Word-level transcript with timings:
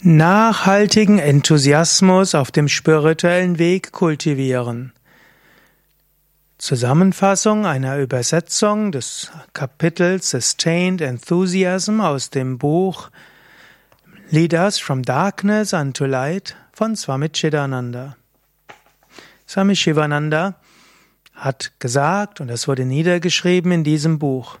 Nachhaltigen 0.00 1.18
Enthusiasmus 1.18 2.36
auf 2.36 2.52
dem 2.52 2.68
spirituellen 2.68 3.58
Weg 3.58 3.90
kultivieren. 3.90 4.92
Zusammenfassung 6.56 7.66
einer 7.66 7.98
Übersetzung 7.98 8.92
des 8.92 9.32
Kapitels 9.54 10.30
Sustained 10.30 11.00
Enthusiasm 11.00 12.00
aus 12.00 12.30
dem 12.30 12.58
Buch 12.58 13.10
Lead 14.30 14.54
Us 14.54 14.78
from 14.78 15.02
Darkness 15.02 15.72
unto 15.72 16.04
Light 16.04 16.54
von 16.72 16.94
Swami 16.94 17.30
Chidananda. 17.30 18.16
Swami 19.48 19.74
Shivananda 19.74 20.60
hat 21.34 21.72
gesagt, 21.80 22.40
und 22.40 22.46
das 22.46 22.68
wurde 22.68 22.84
niedergeschrieben 22.84 23.72
in 23.72 23.82
diesem 23.82 24.20
Buch, 24.20 24.58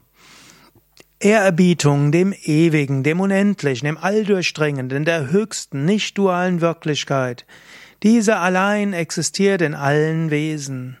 Ehrerbietung 1.20 2.12
dem 2.12 2.32
Ewigen, 2.32 3.02
dem 3.02 3.18
Unendlichen, 3.18 3.86
dem 3.86 3.98
Alldurchdringenden, 3.98 5.04
der 5.04 5.32
höchsten, 5.32 5.84
nicht 5.84 6.16
dualen 6.16 6.60
Wirklichkeit. 6.60 7.44
Diese 8.04 8.36
allein 8.36 8.92
existiert 8.92 9.60
in 9.60 9.74
allen 9.74 10.30
Wesen. 10.30 10.96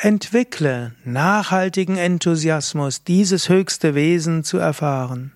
Entwickle 0.00 0.94
nachhaltigen 1.04 1.96
Enthusiasmus, 1.96 3.02
dieses 3.02 3.48
höchste 3.48 3.96
Wesen 3.96 4.44
zu 4.44 4.58
erfahren. 4.58 5.32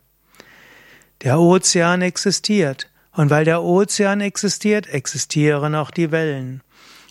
Der 1.23 1.41
Ozean 1.41 2.01
existiert, 2.01 2.88
und 3.12 3.30
weil 3.30 3.45
der 3.45 3.62
Ozean 3.62 4.20
existiert, 4.20 4.87
existieren 4.87 5.74
auch 5.74 5.91
die 5.91 6.12
Wellen. 6.12 6.62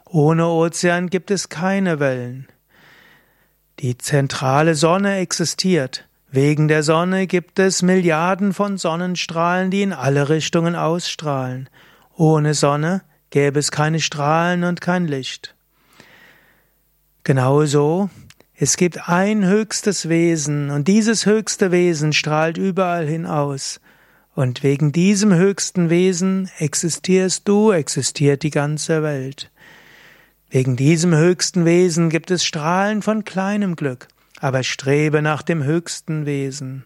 Ohne 0.05 0.48
Ozean 0.48 1.09
gibt 1.09 1.30
es 1.30 1.49
keine 1.49 1.99
Wellen. 1.99 2.48
Die 3.80 3.98
zentrale 3.98 4.76
Sonne 4.76 5.18
existiert, 5.18 6.07
Wegen 6.35 6.67
der 6.67 6.84
Sonne 6.84 7.27
gibt 7.27 7.59
es 7.59 7.81
Milliarden 7.81 8.52
von 8.52 8.77
Sonnenstrahlen, 8.77 9.71
die 9.71 9.84
in 9.84 9.93
alle 9.93 10.27
Richtungen 10.27 10.76
ausstrahlen. 10.76 11.70
Ohne 12.13 12.53
Sonne 12.53 13.03
gäbe 13.30 13.57
es 13.57 13.71
keine 13.71 14.01
Strahlen 14.01 14.65
und 14.65 14.82
kein 14.82 15.07
Licht. 15.07 15.55
Genauso, 17.23 18.10
es 18.54 18.76
gibt 18.76 19.07
ein 19.07 19.45
höchstes 19.45 20.10
Wesen 20.10 20.71
und 20.71 20.90
dieses 20.90 21.26
höchste 21.26 21.71
Wesen 21.71 22.12
strahlt 22.12 22.57
überall 22.57 23.07
hinaus. 23.07 23.79
Und 24.34 24.62
wegen 24.62 24.91
diesem 24.91 25.34
höchsten 25.34 25.90
Wesen 25.90 26.49
existierst 26.60 27.48
du, 27.48 27.71
existiert 27.71 28.43
die 28.43 28.51
ganze 28.51 29.04
Welt. 29.04 29.51
Wegen 30.49 30.76
diesem 30.76 31.15
höchsten 31.15 31.63
Wesen 31.63 32.10
gibt 32.10 32.29
es 32.29 32.43
Strahlen 32.43 33.01
von 33.01 33.23
kleinem 33.23 33.77
Glück 33.77 34.10
aber 34.46 34.62
strebe 34.62 35.24
nach 35.24 35.41
dem 35.41 35.63
höchsten 35.63 36.27
Wesen. 36.27 36.85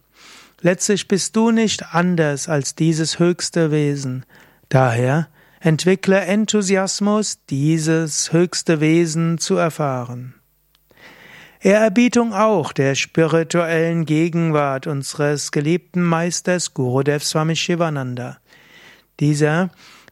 Letztlich 0.62 1.10
bist 1.10 1.36
du 1.36 1.52
nicht 1.52 1.94
anders 1.94 2.48
als 2.48 2.74
dieses 2.74 3.20
höchste 3.20 3.70
Wesen. 3.70 4.26
Daher 4.70 5.28
entwickle 5.60 6.22
Enthusiasmus, 6.22 7.40
dieses 7.50 8.32
höchste 8.32 8.80
Wesen 8.80 9.40
zu 9.40 9.58
erfahren. 9.58 10.36
Ehrerbietung 11.60 12.34
auch 12.34 12.72
der 12.72 12.96
spirituellen 12.96 14.06
Gegenwart 14.06 14.88
unseres 14.88 15.52
geliebten 15.52 16.02
Meisters 16.02 16.74
Gurudev 16.74 17.26
Swami 17.26 17.58
Shivananda. 17.58 18.38
Dieser 19.20 19.70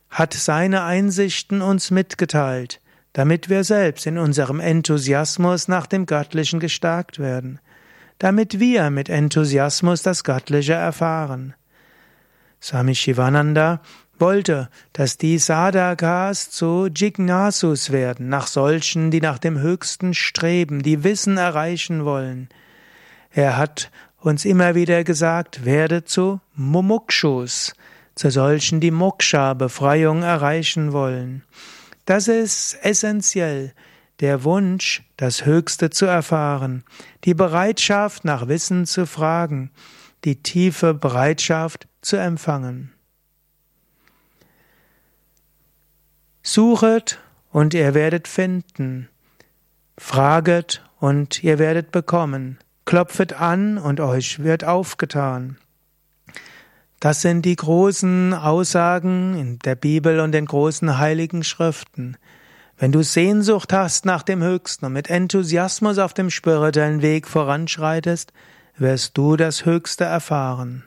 hat 0.09 0.33
seine 0.33 0.83
Einsichten 0.83 1.61
uns 1.61 1.91
mitgeteilt 1.91 2.81
damit 3.17 3.49
wir 3.49 3.63
selbst 3.63 4.05
in 4.05 4.19
unserem 4.19 4.59
Enthusiasmus 4.59 5.67
nach 5.67 5.87
dem 5.87 6.05
Göttlichen 6.05 6.59
gestärkt 6.59 7.17
werden, 7.17 7.59
damit 8.19 8.59
wir 8.59 8.91
mit 8.91 9.09
Enthusiasmus 9.09 10.03
das 10.03 10.23
Göttliche 10.23 10.73
erfahren. 10.73 11.55
Swami 12.61 12.93
Shivananda 12.93 13.81
wollte, 14.19 14.69
dass 14.93 15.17
die 15.17 15.39
Sadhakas 15.39 16.51
zu 16.51 16.89
Jignasus 16.95 17.91
werden, 17.91 18.29
nach 18.29 18.45
solchen, 18.45 19.09
die 19.09 19.21
nach 19.21 19.39
dem 19.39 19.57
Höchsten 19.57 20.13
streben, 20.13 20.83
die 20.83 21.03
Wissen 21.03 21.37
erreichen 21.37 22.05
wollen. 22.05 22.49
Er 23.31 23.57
hat 23.57 23.89
uns 24.19 24.45
immer 24.45 24.75
wieder 24.75 25.03
gesagt, 25.03 25.65
werde 25.65 26.03
zu 26.03 26.39
Mumukshus, 26.53 27.73
zu 28.13 28.29
solchen, 28.29 28.79
die 28.79 28.91
Moksha, 28.91 29.55
Befreiung 29.55 30.21
erreichen 30.21 30.93
wollen. 30.93 31.41
Das 32.07 32.29
ist 32.29 32.77
essentiell. 32.83 33.73
Der 34.21 34.45
Wunsch, 34.45 35.03
das 35.17 35.45
Höchste 35.45 35.89
zu 35.89 36.05
erfahren, 36.05 36.85
die 37.25 37.33
Bereitschaft, 37.33 38.23
nach 38.23 38.47
Wissen 38.47 38.85
zu 38.85 39.05
fragen, 39.05 39.71
die 40.23 40.41
tiefe 40.41 40.93
Bereitschaft 40.93 41.89
zu 42.01 42.15
empfangen. 42.15 42.93
Suchet 46.41 47.19
und 47.51 47.73
ihr 47.73 47.93
werdet 47.93 48.29
finden. 48.29 49.09
Fraget 49.97 50.81
und 50.99 51.43
ihr 51.43 51.59
werdet 51.59 51.91
bekommen. 51.91 52.57
Klopfet 52.85 53.33
an 53.33 53.77
und 53.77 53.99
euch 53.99 54.39
wird 54.39 54.63
aufgetan. 54.63 55.57
Das 56.99 57.21
sind 57.21 57.43
die 57.43 57.55
großen 57.55 58.33
Aussagen 58.33 59.37
in 59.37 59.59
der 59.59 59.75
Bibel 59.75 60.19
und 60.19 60.31
den 60.31 60.45
großen 60.45 60.97
heiligen 60.97 61.43
Schriften. 61.43 62.17
Wenn 62.77 62.91
du 62.91 63.03
Sehnsucht 63.03 63.71
hast 63.71 64.05
nach 64.05 64.23
dem 64.23 64.41
Höchsten 64.41 64.85
und 64.85 64.93
mit 64.93 65.09
Enthusiasmus 65.09 65.99
auf 65.99 66.13
dem 66.13 66.29
spirituellen 66.29 67.01
Weg 67.01 67.27
voranschreitest, 67.27 68.33
wirst 68.77 69.17
du 69.17 69.35
das 69.35 69.65
Höchste 69.65 70.05
erfahren. 70.05 70.83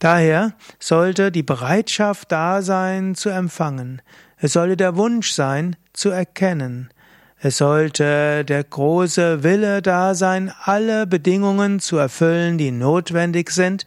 Daher 0.00 0.54
sollte 0.78 1.32
die 1.32 1.42
Bereitschaft 1.42 2.30
da 2.30 2.62
sein, 2.62 3.14
zu 3.14 3.30
empfangen. 3.30 4.00
Es 4.36 4.52
sollte 4.52 4.76
der 4.76 4.96
Wunsch 4.96 5.32
sein, 5.32 5.76
zu 5.92 6.10
erkennen. 6.10 6.90
Es 7.40 7.58
sollte 7.58 8.44
der 8.44 8.64
große 8.64 9.42
Wille 9.42 9.82
da 9.82 10.14
sein, 10.14 10.52
alle 10.62 11.06
Bedingungen 11.06 11.80
zu 11.80 11.96
erfüllen, 11.96 12.58
die 12.58 12.70
notwendig 12.70 13.50
sind, 13.50 13.84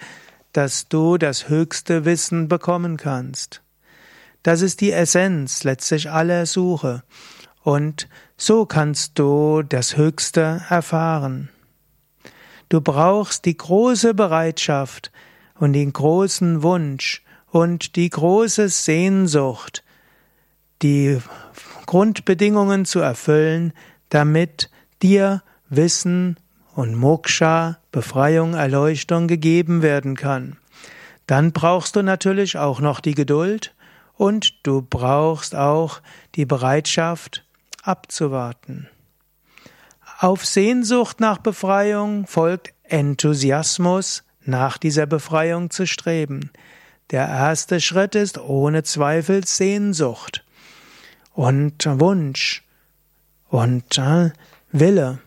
dass 0.54 0.88
du 0.88 1.18
das 1.18 1.50
höchste 1.50 2.06
Wissen 2.06 2.48
bekommen 2.48 2.98
kannst. 2.98 3.62
Das 4.44 4.62
ist 4.62 4.82
die 4.82 4.92
Essenz 4.92 5.64
letztlich 5.64 6.10
aller 6.10 6.46
Suche. 6.46 7.04
Und 7.64 8.08
so 8.38 8.66
kannst 8.66 9.20
du 9.20 9.62
das 9.62 9.98
Höchste 9.98 10.64
erfahren. 10.70 11.50
Du 12.70 12.82
brauchst 12.82 13.46
die 13.46 13.56
große 13.56 14.14
Bereitschaft 14.14 15.12
und 15.60 15.74
den 15.74 15.94
großen 15.94 16.64
Wunsch 16.64 17.24
und 17.52 17.96
die 17.96 18.10
große 18.10 18.70
Sehnsucht, 18.70 19.84
die 20.82 21.20
Grundbedingungen 21.86 22.86
zu 22.86 23.00
erfüllen, 23.00 23.74
damit 24.10 24.72
dir 25.04 25.44
Wissen 25.70 26.38
und 26.76 26.96
Moksha, 26.96 27.78
Befreiung, 27.92 28.54
Erleuchtung 28.54 29.28
gegeben 29.28 29.82
werden 29.82 30.16
kann. 30.16 30.58
Dann 31.28 31.52
brauchst 31.52 31.96
du 31.96 32.02
natürlich 32.02 32.58
auch 32.58 32.80
noch 32.80 33.00
die 33.00 33.16
Geduld 33.16 33.74
und 34.16 34.54
du 34.64 34.82
brauchst 34.82 35.56
auch 35.56 36.02
die 36.36 36.46
Bereitschaft 36.46 37.44
abzuwarten. 37.84 38.90
Auf 40.20 40.46
Sehnsucht 40.46 41.20
nach 41.20 41.40
Befreiung 41.40 42.28
folgt 42.28 42.74
Enthusiasmus, 42.84 44.24
nach 44.44 44.78
dieser 44.78 45.06
Befreiung 45.06 45.70
zu 45.70 45.88
streben. 45.88 46.52
Der 47.12 47.28
erste 47.28 47.82
Schritt 47.82 48.16
ist 48.16 48.38
ohne 48.38 48.84
Zweifel 48.84 49.46
Sehnsucht 49.46 50.44
und 51.34 51.86
Wunsch 51.86 52.64
und 53.50 53.98
äh, 53.98 54.32
Wille. 54.72 55.20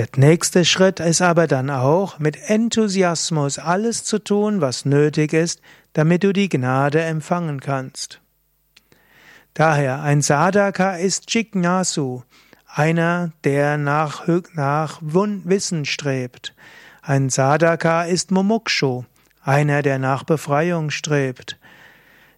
Der 0.00 0.08
nächste 0.16 0.64
Schritt 0.64 0.98
ist 0.98 1.20
aber 1.20 1.46
dann 1.46 1.68
auch, 1.68 2.18
mit 2.18 2.38
Enthusiasmus 2.48 3.58
alles 3.58 4.02
zu 4.02 4.18
tun, 4.18 4.62
was 4.62 4.86
nötig 4.86 5.34
ist, 5.34 5.60
damit 5.92 6.24
du 6.24 6.32
die 6.32 6.48
Gnade 6.48 7.02
empfangen 7.02 7.60
kannst. 7.60 8.22
Daher, 9.52 10.00
ein 10.00 10.22
Sadhaka 10.22 10.96
ist 10.96 11.34
Jignasu, 11.34 12.22
einer, 12.66 13.32
der 13.44 13.76
nach, 13.76 14.26
nach 14.54 15.00
Wissen 15.02 15.84
strebt. 15.84 16.54
Ein 17.02 17.28
Sadhaka 17.28 18.04
ist 18.04 18.30
Mumukshu, 18.30 19.04
einer, 19.42 19.82
der 19.82 19.98
nach 19.98 20.24
Befreiung 20.24 20.88
strebt. 20.88 21.58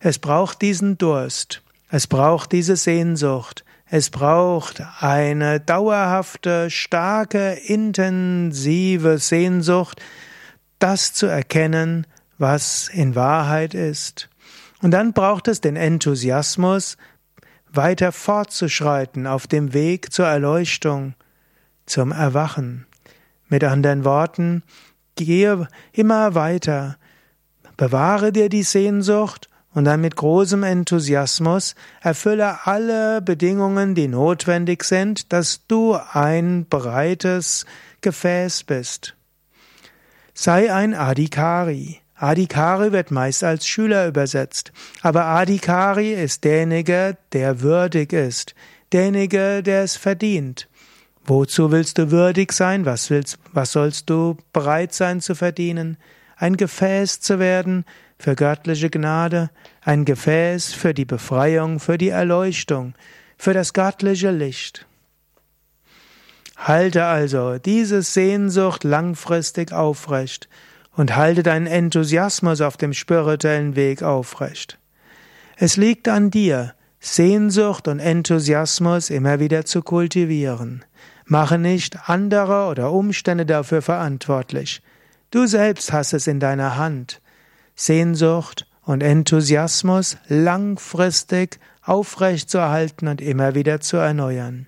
Es 0.01 0.19
braucht 0.19 0.63
diesen 0.63 0.99
Durst, 0.99 1.63
es 1.91 2.09
braucht 2.09 2.51
diese 2.51 2.75
Sehnsucht, 2.75 3.65
es 3.95 4.09
braucht 4.09 4.83
eine 5.01 5.61
dauerhafte, 5.61 6.71
starke, 6.71 7.53
intensive 7.67 9.19
Sehnsucht, 9.19 10.01
das 10.79 11.13
zu 11.13 11.27
erkennen, 11.27 12.07
was 12.39 12.89
in 12.89 13.15
Wahrheit 13.15 13.75
ist. 13.75 14.31
Und 14.81 14.93
dann 14.93 15.13
braucht 15.13 15.47
es 15.47 15.61
den 15.61 15.77
Enthusiasmus, 15.77 16.97
weiter 17.71 18.13
fortzuschreiten 18.13 19.27
auf 19.27 19.47
dem 19.47 19.75
Weg 19.75 20.11
zur 20.11 20.27
Erleuchtung, 20.27 21.13
zum 21.85 22.13
Erwachen. 22.13 22.87
Mit 23.51 23.63
anderen 23.63 24.07
Worten, 24.07 24.63
gehe 25.17 25.69
immer 25.93 26.35
weiter, 26.35 26.97
bewahre 27.77 28.33
dir 28.33 28.49
die 28.49 28.63
Sehnsucht 28.63 29.51
und 29.75 29.85
dann 29.85 30.01
mit 30.01 30.17
großem 30.17 30.63
Enthusiasmus 30.63 31.75
erfülle 32.01 32.67
alle 32.67 33.23
Bedingungen, 33.23 33.95
die 33.95 34.09
notwendig 34.09 34.85
sind, 34.85 35.33
dass 35.33 35.67
du 35.67 35.97
ein 36.13 36.67
breites 36.69 37.65
Gefäß 38.03 38.65
bist. 38.65 39.17
Sei 40.35 40.73
ein 40.73 40.95
Adhikari. 40.95 42.01
Adhikari 42.15 42.93
wird 42.93 43.11
meist 43.11 43.43
als 43.43 43.67
Schüler 43.67 44.07
übersetzt, 44.07 44.73
aber 45.01 45.25
Adhikari 45.25 46.13
ist 46.13 46.45
derjenige, 46.45 47.17
der 47.33 47.63
würdig 47.63 48.13
ist, 48.13 48.55
derjenige, 48.93 49.63
der 49.63 49.83
es 49.83 49.97
verdient. 49.97 50.69
Wozu 51.25 51.73
willst 51.73 51.99
du 51.99 52.11
würdig 52.11 52.53
sein? 52.53 52.85
Was 52.85 53.11
willst, 53.11 53.39
was 53.53 53.73
sollst 53.73 54.11
du 54.11 54.37
bereit 54.53 54.93
sein 54.93 55.21
zu 55.21 55.35
verdienen? 55.35 55.97
Ein 56.37 56.57
Gefäß 56.57 57.21
zu 57.21 57.39
werden 57.39 57.85
für 58.23 58.37
göttliche 58.37 58.89
Gnade, 58.89 59.51
ein 59.81 60.05
Gefäß 60.05 60.75
für 60.75 60.95
die 60.95 61.05
Befreiung, 61.05 61.81
für 61.81 61.99
die 61.99 62.11
Erleuchtung, 62.11 62.95
für 63.37 63.53
das 63.53 63.73
göttliche 63.73 64.31
Licht. 64.31 64.87
Halte 66.57 67.05
also 67.05 67.59
diese 67.59 68.03
Sehnsucht 68.03 68.85
langfristig 68.85 69.73
aufrecht 69.73 70.49
und 70.95 71.17
halte 71.17 71.43
deinen 71.43 71.67
Enthusiasmus 71.67 72.61
auf 72.61 72.77
dem 72.77 72.93
spirituellen 72.93 73.75
Weg 73.75 74.05
aufrecht. 74.05 74.79
Es 75.57 75.77
liegt 75.77 76.07
an 76.07 76.31
dir, 76.31 76.75
Sehnsucht 77.01 77.89
und 77.89 77.99
Enthusiasmus 77.99 79.11
immer 79.11 79.41
wieder 79.41 79.65
zu 79.65 79.83
kultivieren. 79.83 80.85
Mache 81.25 81.59
nicht 81.59 82.09
andere 82.09 82.69
oder 82.69 82.93
Umstände 82.93 83.47
dafür 83.47 83.83
verantwortlich. 83.83 84.81
Du 85.33 85.49
selbst 85.49 85.93
hast 85.93 86.13
es 86.13 86.29
in 86.29 86.39
deiner 86.39 86.77
Hand. 86.77 87.21
Sehnsucht 87.75 88.67
und 88.83 89.03
Enthusiasmus 89.03 90.17
langfristig 90.29 91.59
aufrechtzuerhalten 91.83 93.09
und 93.09 93.21
immer 93.21 93.55
wieder 93.55 93.81
zu 93.81 93.97
erneuern. 93.97 94.67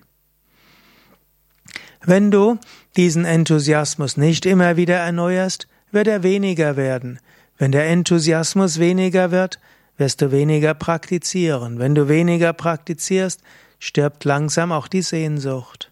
Wenn 2.03 2.29
du 2.29 2.59
diesen 2.95 3.25
Enthusiasmus 3.25 4.15
nicht 4.17 4.45
immer 4.45 4.77
wieder 4.77 4.97
erneuerst, 4.97 5.67
wird 5.91 6.07
er 6.07 6.23
weniger 6.23 6.77
werden. 6.77 7.19
Wenn 7.57 7.71
der 7.71 7.87
Enthusiasmus 7.87 8.79
weniger 8.79 9.31
wird, 9.31 9.59
wirst 9.97 10.21
du 10.21 10.31
weniger 10.31 10.73
praktizieren. 10.73 11.79
Wenn 11.79 11.95
du 11.95 12.07
weniger 12.07 12.53
praktizierst, 12.53 13.41
stirbt 13.79 14.23
langsam 14.25 14.71
auch 14.71 14.87
die 14.87 15.01
Sehnsucht. 15.01 15.91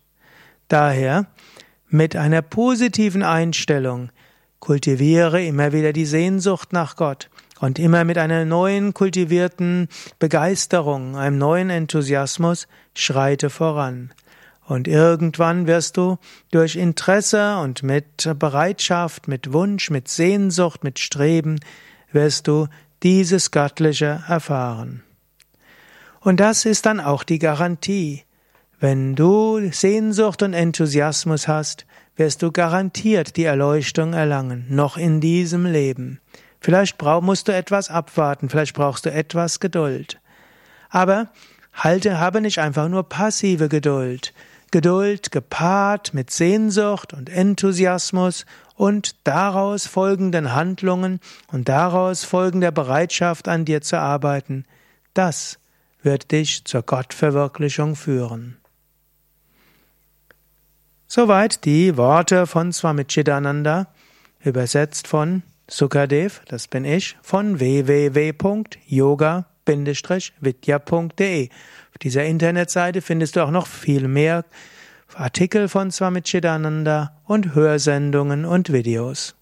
Daher, 0.68 1.28
mit 1.90 2.16
einer 2.16 2.42
positiven 2.42 3.24
Einstellung, 3.24 4.10
kultiviere 4.64 5.44
immer 5.44 5.74
wieder 5.74 5.92
die 5.92 6.06
Sehnsucht 6.06 6.72
nach 6.72 6.96
Gott 6.96 7.30
und 7.60 7.80
immer 7.80 8.06
mit 8.06 8.18
einer 8.18 8.46
neuen 8.46 8.94
kultivierten 8.94 9.90
Begeisterung, 10.20 11.18
einem 11.18 11.38
neuen 11.38 11.70
Enthusiasmus 11.70 12.70
schreite 12.96 13.50
voran. 13.50 14.14
Und 14.66 14.88
irgendwann 14.88 15.68
wirst 15.68 15.98
du 15.98 16.18
durch 16.52 16.78
Interesse 16.78 17.58
und 17.58 17.84
mit 17.84 18.30
Bereitschaft, 18.40 19.28
mit 19.28 19.52
Wunsch, 19.52 19.90
mit 19.90 20.08
Sehnsucht, 20.08 20.86
mit 20.86 20.98
Streben, 20.98 21.60
wirst 22.14 22.48
du 22.48 22.68
dieses 23.04 23.52
Göttliche 23.52 24.24
erfahren. 24.30 25.04
Und 26.22 26.40
das 26.40 26.64
ist 26.64 26.86
dann 26.86 27.02
auch 27.02 27.26
die 27.26 27.40
Garantie. 27.40 28.24
Wenn 28.84 29.16
du 29.16 29.72
Sehnsucht 29.72 30.44
und 30.44 30.54
Enthusiasmus 30.54 31.48
hast, 31.48 31.86
wirst 32.18 32.42
du 32.42 32.52
garantiert 32.52 33.38
die 33.38 33.46
Erleuchtung 33.46 34.12
erlangen, 34.12 34.66
noch 34.68 34.98
in 34.98 35.22
diesem 35.22 35.66
Leben. 35.66 36.20
Vielleicht 36.60 37.02
musst 37.02 37.48
du 37.48 37.54
etwas 37.54 37.90
abwarten, 37.90 38.50
vielleicht 38.50 38.76
brauchst 38.76 39.06
du 39.06 39.10
etwas 39.10 39.62
Geduld. 39.62 40.20
Aber 40.90 41.30
halte, 41.72 42.20
habe 42.20 42.42
nicht 42.42 42.60
einfach 42.60 42.90
nur 42.90 43.08
passive 43.08 43.70
Geduld. 43.70 44.34
Geduld 44.70 45.32
gepaart 45.32 46.14
mit 46.14 46.30
Sehnsucht 46.30 47.14
und 47.14 47.30
Enthusiasmus 47.30 48.46
und 48.76 49.16
daraus 49.24 49.88
folgenden 49.88 50.54
Handlungen 50.54 51.22
und 51.54 51.70
daraus 51.70 52.26
folgender 52.26 52.72
Bereitschaft 52.74 53.48
an 53.48 53.64
dir 53.64 53.80
zu 53.80 53.98
arbeiten, 53.98 54.66
das 55.14 55.58
wird 56.02 56.34
dich 56.34 56.66
zur 56.66 56.82
Gottverwirklichung 56.82 57.96
führen. 57.96 58.58
Soweit 61.16 61.64
die 61.66 61.96
Worte 61.96 62.48
von 62.48 62.74
Swami 62.74 63.06
Chidananda, 63.06 63.86
übersetzt 64.44 65.08
von 65.08 65.44
Sukadev, 65.70 66.42
das 66.48 66.68
bin 66.68 66.86
ich, 66.86 67.16
von 67.22 67.60
www.yoga 67.60 69.46
vidya.de. 69.68 71.50
Auf 71.50 71.98
dieser 72.02 72.26
Internetseite 72.26 73.04
findest 73.04 73.36
du 73.36 73.44
auch 73.44 73.52
noch 73.52 73.68
viel 73.68 74.08
mehr 74.08 74.44
Artikel 75.14 75.70
von 75.70 75.92
Swami 75.92 76.24
Chidananda 76.24 77.22
und 77.26 77.54
Hörsendungen 77.54 78.46
und 78.46 78.74
Videos. 78.74 79.36